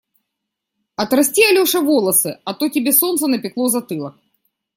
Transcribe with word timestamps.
Отрасти, 1.03 1.45
Алеша, 1.49 1.81
волосы, 1.87 2.31
а 2.43 2.55
то 2.55 2.69
тебе 2.69 2.91
солнце 2.91 3.27
напекло 3.27 3.67
затылок. 3.67 4.17